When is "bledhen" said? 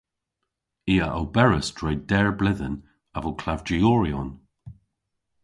2.39-2.75